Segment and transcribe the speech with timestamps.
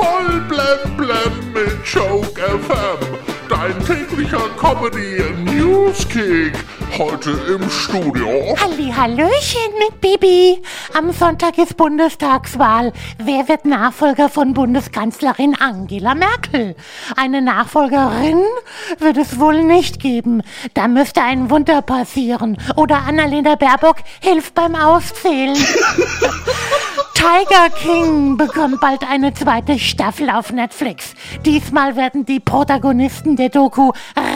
[0.00, 3.18] Voll blem blem mit Joke FM.
[3.50, 6.54] Dein täglicher Comedy Newskick.
[6.96, 8.56] Heute im Studio.
[8.58, 10.62] Halli, Hallöchen mit Bibi.
[10.96, 12.94] Am Sonntag ist Bundestagswahl.
[13.18, 16.76] Wer wird Nachfolger von Bundeskanzlerin Angela Merkel?
[17.16, 18.42] Eine Nachfolgerin
[19.00, 20.42] wird es wohl nicht geben.
[20.72, 22.56] Da müsste ein Wunder passieren.
[22.76, 25.58] Oder Annalena Baerbock hilft beim Auszählen.
[27.20, 31.14] Tiger King bekommt bald eine zweite Staffel auf Netflix.
[31.44, 33.92] Diesmal werden die Protagonisten der Doku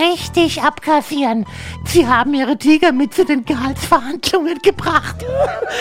[0.00, 1.44] richtig abkassieren.
[1.84, 5.16] Sie haben ihre Tiger mit zu den Gehaltsverhandlungen gebracht.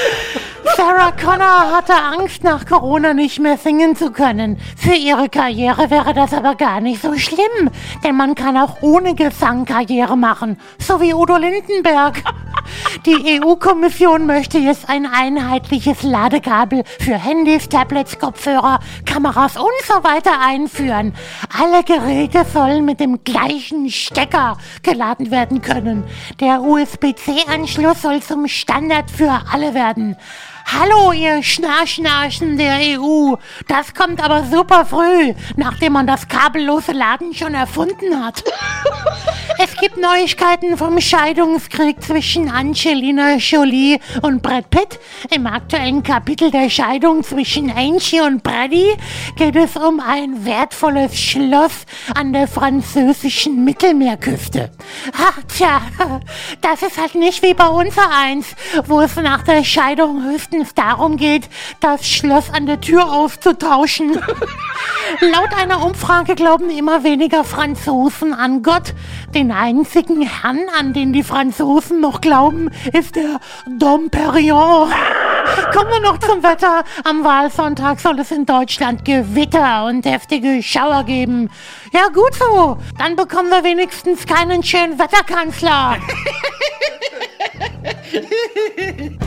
[0.75, 4.57] Sarah Connor hatte Angst, nach Corona nicht mehr singen zu können.
[4.75, 7.69] Für ihre Karriere wäre das aber gar nicht so schlimm,
[8.03, 12.23] denn man kann auch ohne Gesang Karriere machen, so wie Udo Lindenberg.
[13.05, 20.39] Die EU-Kommission möchte jetzt ein einheitliches Ladekabel für Handys, Tablets, Kopfhörer, Kameras und so weiter
[20.41, 21.13] einführen.
[21.57, 26.03] Alle Geräte sollen mit dem gleichen Stecker geladen werden können.
[26.39, 30.17] Der USB-C-Anschluss soll zum Standard für alle werden.
[30.65, 33.35] Hallo, ihr Schnarschnarchen der EU.
[33.69, 38.43] Das kommt aber super früh, nachdem man das kabellose Laden schon erfunden hat.
[39.59, 44.99] Es gibt Neuigkeiten vom Scheidungskrieg zwischen Angelina Jolie und Brad Pitt.
[45.31, 48.95] Im aktuellen Kapitel der Scheidung zwischen Angie und Brady
[49.35, 54.69] geht es um ein wertvolles Schloss an der französischen Mittelmeerküste.
[55.13, 55.81] Ach, tja,
[56.61, 61.17] das ist halt nicht wie bei uns eins, wo es nach der Scheidung höchstens darum
[61.17, 64.19] geht, das Schloss an der Tür auszutauschen.
[65.21, 68.93] Laut einer Umfrage glauben immer weniger Franzosen an Gott.
[69.33, 74.91] Den einzigen Herrn, an den die Franzosen noch glauben, ist der Dom Perignon.
[75.73, 76.83] Kommen wir noch zum Wetter.
[77.03, 81.49] Am Wahlsonntag soll es in Deutschland Gewitter und heftige Schauer geben.
[81.93, 82.77] Ja, gut so.
[82.97, 85.97] Dann bekommen wir wenigstens keinen schönen Wetterkanzler.